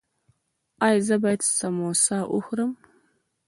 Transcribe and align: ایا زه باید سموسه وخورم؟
ایا 0.85 1.01
زه 1.07 1.15
باید 1.23 1.41
سموسه 1.57 2.17
وخورم؟ 2.35 2.71